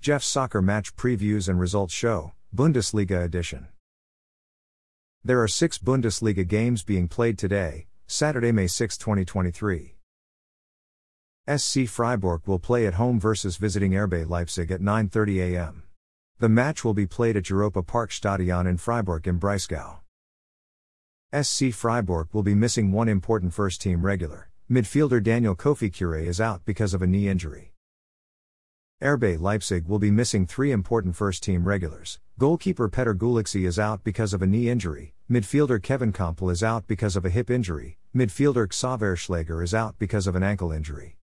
Jeff's 0.00 0.26
Soccer 0.26 0.62
Match 0.62 0.96
Previews 0.96 1.46
and 1.46 1.60
Results 1.60 1.92
Show, 1.92 2.32
Bundesliga 2.56 3.22
Edition. 3.22 3.66
There 5.22 5.42
are 5.42 5.46
six 5.46 5.76
Bundesliga 5.76 6.48
games 6.48 6.82
being 6.82 7.06
played 7.06 7.36
today, 7.36 7.86
Saturday, 8.06 8.50
May 8.50 8.66
6, 8.66 8.96
2023. 8.96 9.96
SC 11.54 11.86
Freiburg 11.86 12.40
will 12.46 12.58
play 12.58 12.86
at 12.86 12.94
home 12.94 13.20
versus 13.20 13.58
visiting 13.58 13.92
RB 13.92 14.26
Leipzig 14.26 14.70
at 14.70 14.80
9:30 14.80 15.52
a.m. 15.52 15.82
The 16.38 16.48
match 16.48 16.82
will 16.82 16.94
be 16.94 17.06
played 17.06 17.36
at 17.36 17.50
Europa 17.50 17.82
Park 17.82 18.10
Stadion 18.10 18.66
in 18.66 18.78
Freiburg 18.78 19.28
im 19.28 19.38
Breisgau. 19.38 19.98
SC 21.30 21.74
Freiburg 21.74 22.28
will 22.32 22.42
be 22.42 22.54
missing 22.54 22.90
one 22.90 23.10
important 23.10 23.52
first 23.52 23.82
team 23.82 24.00
regular. 24.00 24.48
Midfielder 24.70 25.22
Daniel 25.22 25.54
Kofi 25.54 25.92
Kyereh 25.92 26.24
is 26.24 26.40
out 26.40 26.64
because 26.64 26.94
of 26.94 27.02
a 27.02 27.06
knee 27.06 27.28
injury. 27.28 27.69
RB 29.02 29.40
Leipzig 29.40 29.86
will 29.86 29.98
be 29.98 30.10
missing 30.10 30.46
three 30.46 30.70
important 30.70 31.16
first 31.16 31.42
team 31.42 31.64
regulars. 31.64 32.18
Goalkeeper 32.38 32.90
Péter 32.90 33.14
Gulácsi 33.14 33.66
is 33.66 33.78
out 33.78 34.04
because 34.04 34.34
of 34.34 34.42
a 34.42 34.46
knee 34.46 34.68
injury. 34.68 35.14
Midfielder 35.30 35.82
Kevin 35.82 36.12
Kampl 36.12 36.52
is 36.52 36.62
out 36.62 36.86
because 36.86 37.16
of 37.16 37.24
a 37.24 37.30
hip 37.30 37.48
injury. 37.48 37.96
Midfielder 38.14 38.68
Xaver 38.68 39.16
Schlager 39.16 39.62
is 39.62 39.72
out 39.72 39.98
because 39.98 40.26
of 40.26 40.36
an 40.36 40.42
ankle 40.42 40.70
injury. 40.70 41.16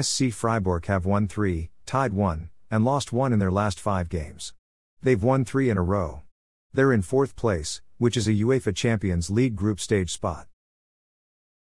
SC 0.00 0.30
Freiburg 0.30 0.86
have 0.86 1.04
won 1.04 1.26
three, 1.26 1.70
tied 1.84 2.12
one, 2.12 2.50
and 2.70 2.84
lost 2.84 3.12
one 3.12 3.32
in 3.32 3.40
their 3.40 3.50
last 3.50 3.80
five 3.80 4.08
games. 4.08 4.54
They've 5.02 5.20
won 5.20 5.44
three 5.44 5.68
in 5.68 5.76
a 5.76 5.82
row. 5.82 6.22
They're 6.72 6.92
in 6.92 7.02
fourth 7.02 7.34
place, 7.34 7.82
which 7.98 8.16
is 8.16 8.28
a 8.28 8.34
UEFA 8.34 8.72
Champions 8.72 9.30
League 9.30 9.56
group 9.56 9.80
stage 9.80 10.12
spot. 10.12 10.46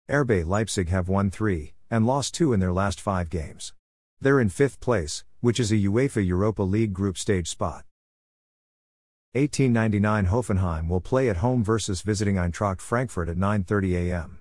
RB 0.07 0.45
Leipzig 0.45 0.89
have 0.89 1.09
won 1.09 1.31
three, 1.31 1.73
and 1.89 2.05
lost 2.05 2.35
two 2.35 2.53
in 2.53 2.59
their 2.59 2.73
last 2.73 3.01
five 3.01 3.31
games. 3.31 3.73
They're 4.19 4.39
in 4.39 4.49
fifth 4.49 4.79
place, 4.79 5.23
which 5.41 5.59
is 5.59 5.71
a 5.71 5.75
UEFA 5.75 6.25
Europa 6.25 6.63
League 6.63 6.91
group 6.91 7.19
stage 7.19 7.47
spot. 7.47 7.85
1899 9.33 10.25
Hoffenheim 10.25 10.89
will 10.89 11.01
play 11.01 11.29
at 11.29 11.37
home 11.37 11.63
versus 11.63 12.01
visiting 12.01 12.35
Eintracht 12.35 12.81
Frankfurt 12.81 13.29
at 13.29 13.37
9:30 13.37 14.09
a.m. 14.09 14.39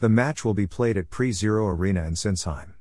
The 0.00 0.08
match 0.08 0.44
will 0.44 0.54
be 0.54 0.66
played 0.66 0.96
at 0.96 1.10
PreZero 1.10 1.72
Arena 1.72 2.04
in 2.04 2.14
Sinsheim. 2.14 2.74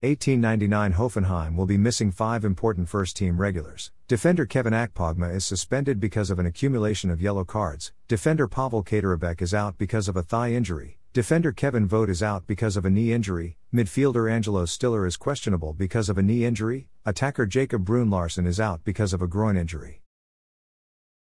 1899 0.00 0.92
Hoffenheim 0.92 1.56
will 1.56 1.64
be 1.64 1.78
missing 1.78 2.12
five 2.12 2.44
important 2.44 2.86
first 2.86 3.16
team 3.16 3.40
regulars. 3.40 3.92
Defender 4.08 4.44
Kevin 4.44 4.74
Akpoguma 4.74 5.34
is 5.34 5.46
suspended 5.46 5.98
because 5.98 6.28
of 6.28 6.38
an 6.38 6.44
accumulation 6.44 7.10
of 7.10 7.22
yellow 7.22 7.44
cards. 7.44 7.92
Defender 8.06 8.46
Pavel 8.46 8.84
Kaderabek 8.84 9.40
is 9.40 9.54
out 9.54 9.78
because 9.78 10.08
of 10.08 10.16
a 10.16 10.22
thigh 10.22 10.52
injury. 10.52 10.95
Defender 11.16 11.50
Kevin 11.50 11.86
Vogt 11.86 12.10
is 12.10 12.22
out 12.22 12.46
because 12.46 12.76
of 12.76 12.84
a 12.84 12.90
knee 12.90 13.10
injury. 13.10 13.56
Midfielder 13.72 14.30
Angelo 14.30 14.66
Stiller 14.66 15.06
is 15.06 15.16
questionable 15.16 15.72
because 15.72 16.10
of 16.10 16.18
a 16.18 16.22
knee 16.22 16.44
injury. 16.44 16.88
Attacker 17.06 17.46
Jacob 17.46 17.86
Bruun 17.86 18.10
Larsen 18.10 18.46
is 18.46 18.60
out 18.60 18.84
because 18.84 19.14
of 19.14 19.22
a 19.22 19.26
groin 19.26 19.56
injury. 19.56 20.02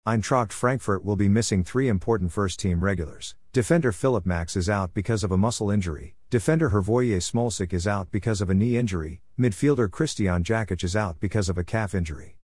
Eintracht 0.08 0.50
Frankfurt 0.50 1.04
will 1.04 1.16
be 1.16 1.28
missing 1.28 1.62
three 1.62 1.88
important 1.88 2.32
first 2.32 2.58
team 2.58 2.82
regulars. 2.82 3.34
Defender 3.52 3.92
Philipp 3.92 4.24
Max 4.24 4.56
is 4.56 4.70
out 4.70 4.94
because 4.94 5.22
of 5.22 5.30
a 5.30 5.36
muscle 5.36 5.70
injury. 5.70 6.16
Defender 6.30 6.70
Hrvoje 6.70 7.18
Smolcic 7.18 7.74
is 7.74 7.86
out 7.86 8.10
because 8.10 8.40
of 8.40 8.48
a 8.48 8.54
knee 8.54 8.78
injury. 8.78 9.20
Midfielder 9.38 9.90
Kristijan 9.90 10.42
Jakic 10.42 10.82
is 10.82 10.96
out 10.96 11.20
because 11.20 11.50
of 11.50 11.58
a 11.58 11.64
calf 11.64 11.94
injury. 11.94 12.38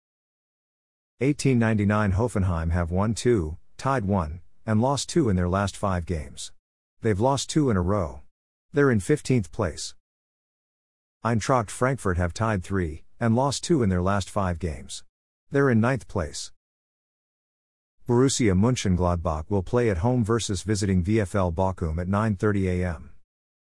1899 1.19 2.11
Hoffenheim 2.11 2.71
have 2.73 2.91
won 2.91 3.13
2, 3.13 3.55
tied 3.77 4.03
1, 4.03 4.41
and 4.65 4.81
lost 4.81 5.07
2 5.07 5.29
in 5.29 5.37
their 5.37 5.47
last 5.47 5.77
5 5.77 6.05
games. 6.05 6.51
They've 7.01 7.19
lost 7.19 7.49
2 7.51 7.69
in 7.69 7.77
a 7.77 7.81
row. 7.81 8.21
They're 8.73 8.89
in 8.89 8.99
15th 8.99 9.51
place. 9.51 9.93
Eintracht 11.23 11.69
Frankfurt 11.69 12.17
have 12.17 12.33
tied 12.33 12.63
3, 12.63 13.03
and 13.19 13.35
lost 13.35 13.63
2 13.63 13.83
in 13.83 13.89
their 13.89 14.01
last 14.01 14.29
5 14.29 14.57
games. 14.57 15.03
They're 15.51 15.69
in 15.69 15.79
9th 15.79 16.07
place. 16.07 16.51
Borussia 18.07 18.53
Mönchengladbach 18.53 19.49
will 19.49 19.63
play 19.63 19.89
at 19.89 19.97
home 19.97 20.23
versus 20.23 20.63
visiting 20.63 21.03
VfL 21.03 21.53
Bochum 21.53 21.99
at 21.99 22.07
9:30 22.07 22.67
a.m. 22.67 23.11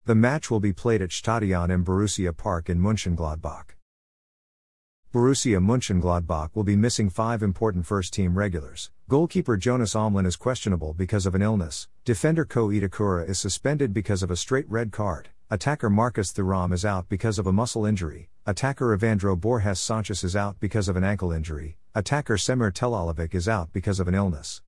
The 0.04 0.14
match 0.14 0.50
will 0.50 0.60
be 0.60 0.72
played 0.72 1.02
at 1.02 1.10
Stadion 1.10 1.70
im 1.70 1.84
Borussia 1.84 2.34
Park 2.34 2.70
in 2.70 2.78
Mönchengladbach. 2.78 3.74
Borussia 5.12 5.58
Mönchengladbach 5.58 6.54
will 6.54 6.62
be 6.62 6.76
missing 6.76 7.10
five 7.10 7.42
important 7.42 7.84
first 7.86 8.12
team 8.12 8.38
regulars. 8.38 8.90
Goalkeeper 9.08 9.56
Jonas 9.56 9.94
Omlin 9.94 10.26
is 10.26 10.34
questionable 10.34 10.92
because 10.92 11.26
of 11.26 11.36
an 11.36 11.42
illness. 11.42 11.86
Defender 12.04 12.44
Ko 12.44 12.70
Itakura 12.70 13.28
is 13.28 13.38
suspended 13.38 13.94
because 13.94 14.20
of 14.20 14.32
a 14.32 14.36
straight 14.36 14.68
red 14.68 14.90
card. 14.90 15.28
Attacker 15.48 15.88
Marcus 15.88 16.32
Thuram 16.32 16.72
is 16.72 16.84
out 16.84 17.08
because 17.08 17.38
of 17.38 17.46
a 17.46 17.52
muscle 17.52 17.86
injury. 17.86 18.30
Attacker 18.46 18.98
Evandro 18.98 19.40
Borges 19.40 19.78
Sanchez 19.78 20.24
is 20.24 20.34
out 20.34 20.58
because 20.58 20.88
of 20.88 20.96
an 20.96 21.04
ankle 21.04 21.30
injury. 21.30 21.78
Attacker 21.94 22.36
Semir 22.36 22.72
Telalovic 22.72 23.32
is 23.32 23.48
out 23.48 23.72
because 23.72 24.00
of 24.00 24.08
an 24.08 24.16
illness. 24.16 24.60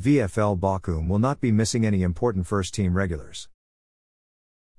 VfL 0.00 0.58
Bochum 0.58 1.06
will 1.06 1.18
not 1.18 1.38
be 1.38 1.52
missing 1.52 1.84
any 1.84 2.02
important 2.02 2.46
first 2.46 2.72
team 2.72 2.94
regulars. 2.94 3.50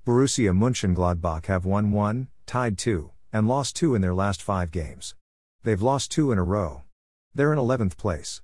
Borussia 0.08 0.58
Mönchengladbach 0.58 1.46
have 1.46 1.66
won 1.66 1.92
1, 1.92 2.30
tied 2.48 2.80
2, 2.80 3.12
and 3.32 3.48
lost 3.48 3.76
2 3.76 3.94
in 3.94 4.02
their 4.02 4.16
last 4.16 4.42
5 4.42 4.72
games. 4.72 5.14
They've 5.62 5.80
lost 5.80 6.10
2 6.10 6.32
in 6.32 6.40
a 6.40 6.44
row. 6.44 6.82
They're 7.36 7.52
in 7.52 7.58
11th 7.58 7.98
place. 7.98 8.44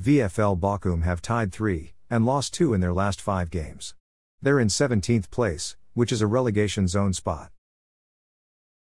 VfL 0.00 0.58
Bochum 0.58 1.02
have 1.02 1.20
tied 1.20 1.52
3, 1.52 1.92
and 2.08 2.24
lost 2.24 2.54
2 2.54 2.72
in 2.72 2.80
their 2.80 2.94
last 2.94 3.20
5 3.20 3.50
games. 3.50 3.94
They're 4.40 4.58
in 4.58 4.68
17th 4.68 5.30
place, 5.30 5.76
which 5.92 6.10
is 6.10 6.22
a 6.22 6.26
relegation 6.26 6.88
zone 6.88 7.12
spot. 7.12 7.52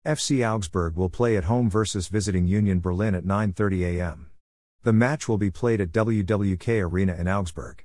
FC 0.06 0.50
Augsburg 0.50 0.96
will 0.96 1.10
play 1.10 1.36
at 1.36 1.46
home 1.46 1.70
versus 1.70 2.08
visiting 2.08 2.48
Union 2.48 2.80
Berlin 2.80 3.16
at 3.16 3.26
9:30 3.26 3.98
a.m. 3.98 4.32
The 4.84 4.94
match 4.94 5.28
will 5.28 5.38
be 5.38 5.52
played 5.52 5.82
at 5.82 5.92
WWK 5.92 6.82
Arena 6.90 7.16
in 7.16 7.28
Augsburg. 7.28 7.84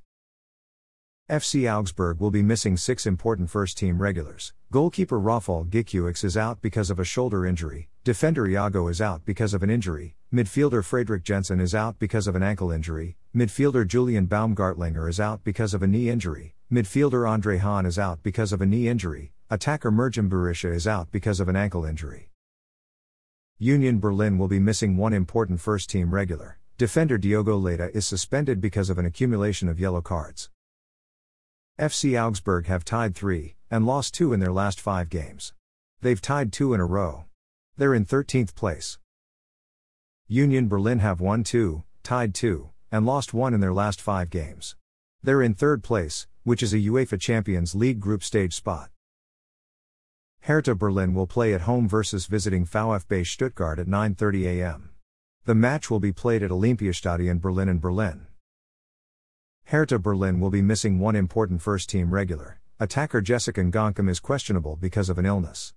FC 1.28 1.70
Augsburg 1.70 2.20
will 2.20 2.30
be 2.30 2.40
missing 2.40 2.74
six 2.78 3.04
important 3.04 3.50
first 3.50 3.76
team 3.76 4.00
regulars. 4.00 4.54
Goalkeeper 4.72 5.20
Rafał 5.20 5.68
Gikiewicz 5.68 6.24
is 6.24 6.38
out 6.38 6.62
because 6.62 6.88
of 6.88 6.98
a 6.98 7.04
shoulder 7.04 7.44
injury, 7.44 7.90
defender 8.02 8.46
Iago 8.46 8.88
is 8.88 9.02
out 9.02 9.26
because 9.26 9.52
of 9.52 9.62
an 9.62 9.68
injury, 9.68 10.16
midfielder 10.32 10.82
Fredrik 10.82 11.22
Jensen 11.22 11.60
is 11.60 11.74
out 11.74 11.98
because 11.98 12.26
of 12.26 12.34
an 12.34 12.42
ankle 12.42 12.70
injury, 12.70 13.18
midfielder 13.36 13.86
Julian 13.86 14.26
Baumgartlinger 14.26 15.06
is 15.06 15.20
out 15.20 15.44
because 15.44 15.74
of 15.74 15.82
a 15.82 15.86
knee 15.86 16.08
injury, 16.08 16.54
midfielder 16.72 17.28
Andre 17.28 17.58
Hahn 17.58 17.84
is 17.84 17.98
out 17.98 18.22
because 18.22 18.50
of 18.50 18.62
a 18.62 18.66
knee 18.66 18.88
injury, 18.88 19.34
attacker 19.50 19.92
Mergim 19.92 20.30
Berisha 20.30 20.74
is 20.74 20.86
out 20.86 21.10
because 21.10 21.40
of 21.40 21.48
an 21.50 21.56
ankle 21.56 21.84
injury. 21.84 22.30
Union 23.58 24.00
Berlin 24.00 24.38
will 24.38 24.48
be 24.48 24.58
missing 24.58 24.96
one 24.96 25.12
important 25.12 25.60
first 25.60 25.90
team 25.90 26.10
regular. 26.10 26.58
Defender 26.78 27.18
Diogo 27.18 27.58
Leite 27.58 27.90
is 27.92 28.06
suspended 28.06 28.62
because 28.62 28.88
of 28.88 28.96
an 28.96 29.04
accumulation 29.04 29.68
of 29.68 29.78
yellow 29.78 30.00
cards. 30.00 30.48
FC 31.78 32.20
Augsburg 32.20 32.66
have 32.66 32.84
tied 32.84 33.14
3 33.14 33.54
and 33.70 33.86
lost 33.86 34.12
2 34.14 34.32
in 34.32 34.40
their 34.40 34.50
last 34.50 34.80
5 34.80 35.08
games. 35.08 35.52
They've 36.00 36.20
tied 36.20 36.52
2 36.52 36.74
in 36.74 36.80
a 36.80 36.84
row. 36.84 37.26
They're 37.76 37.94
in 37.94 38.04
13th 38.04 38.56
place. 38.56 38.98
Union 40.26 40.66
Berlin 40.66 40.98
have 40.98 41.20
won 41.20 41.44
2, 41.44 41.84
tied 42.02 42.34
2, 42.34 42.70
and 42.90 43.06
lost 43.06 43.32
1 43.32 43.54
in 43.54 43.60
their 43.60 43.72
last 43.72 44.00
5 44.00 44.28
games. 44.28 44.74
They're 45.22 45.40
in 45.40 45.54
3rd 45.54 45.84
place, 45.84 46.26
which 46.42 46.64
is 46.64 46.74
a 46.74 46.78
UEFA 46.78 47.20
Champions 47.20 47.76
League 47.76 48.00
group 48.00 48.24
stage 48.24 48.54
spot. 48.54 48.90
Hertha 50.40 50.74
Berlin 50.74 51.14
will 51.14 51.28
play 51.28 51.54
at 51.54 51.60
home 51.60 51.88
versus 51.88 52.26
visiting 52.26 52.66
VfB 52.66 53.24
Stuttgart 53.24 53.78
at 53.78 53.86
9:30 53.86 54.46
a.m. 54.46 54.90
The 55.44 55.54
match 55.54 55.90
will 55.90 56.00
be 56.00 56.12
played 56.12 56.42
at 56.42 56.50
Olympiastadion 56.50 57.40
Berlin 57.40 57.68
in 57.68 57.78
Berlin. 57.78 58.27
Hertha 59.68 59.98
Berlin 59.98 60.40
will 60.40 60.48
be 60.48 60.62
missing 60.62 60.98
one 60.98 61.14
important 61.14 61.60
first 61.60 61.90
team 61.90 62.10
regular. 62.10 62.58
Attacker 62.80 63.20
Jessic 63.20 63.56
Ngankam 63.56 64.08
is 64.08 64.18
questionable 64.18 64.76
because 64.76 65.10
of 65.10 65.18
an 65.18 65.26
illness. 65.26 65.74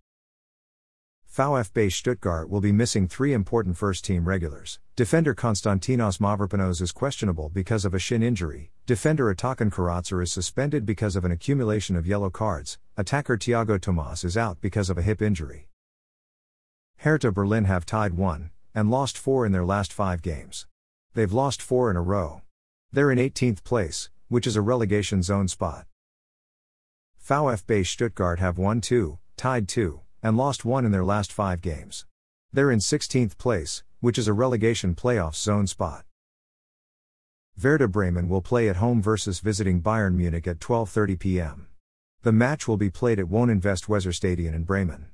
VfB 1.30 1.92
Stuttgart 1.92 2.50
will 2.50 2.62
be 2.62 2.72
missing 2.72 3.06
three 3.06 3.34
important 3.34 3.76
first 3.76 4.06
team 4.06 4.24
regulars. 4.24 4.80
Defender 4.96 5.36
Konstantinos 5.36 6.20
Mavropanos 6.20 6.82
is 6.82 6.94
questionable 6.94 7.50
because 7.50 7.84
of 7.84 7.94
a 7.94 8.00
shin 8.00 8.24
injury. 8.24 8.72
Defender 8.86 9.26
Atakan 9.36 9.70
Karazor 9.70 10.24
is 10.24 10.32
suspended 10.32 10.86
because 10.86 11.18
of 11.18 11.26
an 11.26 11.32
accumulation 11.34 11.98
of 11.98 12.08
yellow 12.08 12.30
cards. 12.30 12.80
Attacker 12.96 13.36
Tiago 13.36 13.78
Tomas 13.78 14.24
is 14.24 14.38
out 14.38 14.62
because 14.62 14.90
of 14.90 14.98
a 14.98 15.02
hip 15.02 15.22
injury. 15.22 15.68
Hertha 17.00 17.34
Berlin 17.34 17.66
have 17.66 17.86
tied 17.86 18.14
one 18.14 18.52
and 18.74 18.90
lost 18.90 19.18
four 19.18 19.46
in 19.46 19.52
their 19.52 19.66
last 19.66 19.92
five 19.92 20.22
games. 20.22 20.66
They've 21.14 21.34
lost 21.34 21.62
four 21.62 21.92
in 21.92 21.98
a 21.98 22.02
row. 22.02 22.42
They're 22.94 23.12
in 23.12 23.20
18th 23.20 23.64
place, 23.64 24.10
which 24.28 24.46
is 24.46 24.58
a 24.58 24.62
relegation 24.62 25.24
zone 25.24 25.48
spot. 25.48 25.86
VfB 27.26 27.86
Stuttgart 27.86 28.40
have 28.40 28.58
won 28.58 28.82
2, 28.82 29.18
tied 29.38 29.70
2, 29.70 30.02
and 30.22 30.36
lost 30.36 30.66
1 30.66 30.84
in 30.84 30.92
their 30.92 31.06
last 31.06 31.32
5 31.32 31.62
games. 31.62 32.06
They're 32.52 32.70
in 32.70 32.80
16th 32.80 33.38
place, 33.38 33.84
which 34.02 34.18
is 34.18 34.28
a 34.28 34.34
relegation 34.34 34.94
playoff 34.94 35.36
zone 35.36 35.68
spot. 35.68 36.04
Werder 37.62 37.88
Bremen 37.88 38.28
will 38.28 38.42
play 38.42 38.68
at 38.68 38.76
home 38.76 39.02
versus 39.02 39.40
visiting 39.40 39.82
Bayern 39.82 40.16
Munich 40.16 40.46
at 40.46 40.60
12:30 40.60 41.18
p.m. 41.18 41.68
The 42.24 42.34
match 42.34 42.68
will 42.68 42.78
be 42.78 42.90
played 42.90 43.20
at 43.20 43.28
Wohninvest 43.28 43.88
Weserstadion 43.88 44.54
in 44.54 44.64
Bremen. 44.64 45.06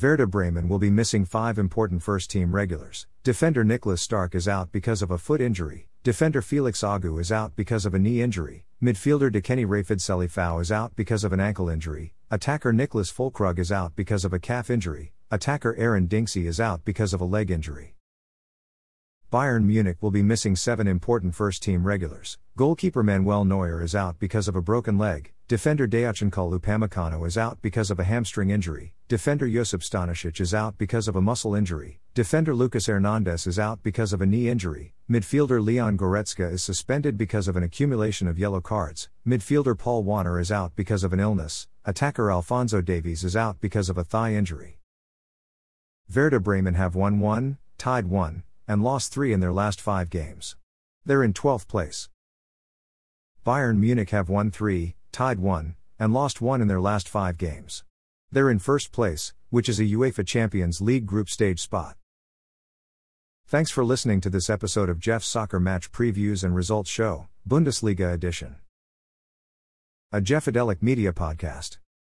Werder 0.00 0.26
Bremen 0.26 0.68
will 0.68 0.80
be 0.80 0.90
missing 0.90 1.24
five 1.24 1.56
important 1.56 2.02
first 2.02 2.30
team 2.30 2.52
regulars. 2.52 3.06
Defender 3.22 3.64
Niklas 3.64 4.00
Stark 4.00 4.34
is 4.34 4.48
out 4.48 4.72
because 4.72 5.02
of 5.02 5.12
a 5.12 5.18
foot 5.18 5.40
injury. 5.40 5.86
Defender 6.04 6.42
Felix 6.42 6.80
Agu 6.80 7.20
is 7.20 7.30
out 7.30 7.54
because 7.54 7.86
of 7.86 7.94
a 7.94 7.98
knee 8.00 8.22
injury. 8.22 8.64
Midfielder 8.82 9.30
Dikeni 9.30 9.64
Rafid 9.64 10.00
Salifou 10.00 10.60
is 10.60 10.72
out 10.72 10.96
because 10.96 11.22
of 11.22 11.32
an 11.32 11.38
ankle 11.38 11.68
injury. 11.68 12.12
Attacker 12.28 12.72
Niclas 12.72 13.12
Füllkrug 13.12 13.60
is 13.60 13.70
out 13.70 13.94
because 13.94 14.24
of 14.24 14.32
a 14.32 14.40
calf 14.40 14.68
injury. 14.68 15.12
Attacker 15.30 15.76
Eren 15.78 16.08
Dinkci 16.08 16.46
is 16.46 16.58
out 16.58 16.84
because 16.84 17.14
of 17.14 17.20
a 17.20 17.24
leg 17.24 17.52
injury. 17.52 17.94
Bayern 19.32 19.62
Munich 19.62 19.98
will 20.00 20.10
be 20.10 20.24
missing 20.24 20.56
seven 20.56 20.88
important 20.88 21.36
first 21.36 21.62
team 21.62 21.84
regulars. 21.84 22.36
Goalkeeper 22.56 23.04
Manuel 23.04 23.44
Neuer 23.44 23.80
is 23.80 23.94
out 23.94 24.18
because 24.18 24.48
of 24.48 24.56
a 24.56 24.60
broken 24.60 24.98
leg. 24.98 25.30
Defender 25.52 25.86
Dayotchanculle 25.86 26.58
Upamecano 26.58 27.26
is 27.26 27.36
out 27.36 27.60
because 27.60 27.90
of 27.90 28.00
a 28.00 28.04
hamstring 28.04 28.48
injury. 28.48 28.94
Defender 29.06 29.46
Josip 29.46 29.82
Stanisic 29.82 30.40
is 30.40 30.54
out 30.54 30.78
because 30.78 31.08
of 31.08 31.14
a 31.14 31.20
muscle 31.20 31.54
injury. 31.54 32.00
Defender 32.14 32.54
Lucas 32.54 32.86
Hernandez 32.86 33.46
is 33.46 33.58
out 33.58 33.82
because 33.82 34.14
of 34.14 34.22
a 34.22 34.26
knee 34.26 34.48
injury. 34.48 34.94
Midfielder 35.10 35.62
Leon 35.62 35.98
Goretzka 35.98 36.50
is 36.50 36.62
suspended 36.62 37.18
because 37.18 37.48
of 37.48 37.56
an 37.56 37.62
accumulation 37.62 38.28
of 38.28 38.38
yellow 38.38 38.62
cards. 38.62 39.10
Midfielder 39.26 39.78
Paul 39.78 40.04
Wanner 40.04 40.40
is 40.40 40.50
out 40.50 40.74
because 40.74 41.04
of 41.04 41.12
an 41.12 41.20
illness. 41.20 41.68
Attacker 41.84 42.30
Alphonso 42.30 42.80
Davies 42.80 43.22
is 43.22 43.36
out 43.36 43.60
because 43.60 43.90
of 43.90 43.98
a 43.98 44.04
thigh 44.04 44.32
injury. 44.32 44.78
Werder 46.08 46.40
Bremen 46.40 46.76
have 46.76 46.94
won 46.94 47.20
1, 47.20 47.58
tied 47.76 48.06
1, 48.06 48.42
and 48.66 48.82
lost 48.82 49.12
3 49.12 49.34
in 49.34 49.40
their 49.40 49.52
last 49.52 49.82
5 49.82 50.08
games. 50.08 50.56
They're 51.04 51.22
in 51.22 51.34
12th 51.34 51.68
place. 51.68 52.08
Bayern 53.44 53.76
Munich 53.76 54.08
have 54.10 54.30
won 54.30 54.50
3, 54.50 54.94
tied 55.12 55.38
1, 55.38 55.76
and 55.98 56.12
lost 56.12 56.40
1 56.40 56.60
in 56.60 56.68
their 56.68 56.80
last 56.80 57.08
5 57.08 57.36
games. 57.36 57.84
They're 58.30 58.50
in 58.50 58.58
first 58.58 58.92
place, 58.92 59.34
which 59.50 59.68
is 59.68 59.78
a 59.78 59.84
UEFA 59.84 60.26
Champions 60.26 60.80
League 60.80 61.06
group 61.06 61.28
stage 61.28 61.60
spot. 61.60 61.96
Thanks 63.46 63.70
for 63.70 63.84
listening 63.84 64.22
to 64.22 64.30
this 64.30 64.48
episode 64.48 64.88
of 64.88 64.98
Jeff's 64.98 65.26
Soccer 65.26 65.60
Match 65.60 65.92
Previews 65.92 66.42
and 66.42 66.54
Results 66.56 66.88
Show, 66.88 67.28
Bundesliga 67.46 68.12
Edition. 68.14 68.56
A 70.10 70.20
Jeffadelic 70.22 70.82
Media 70.82 71.12
Podcast. 71.12 71.76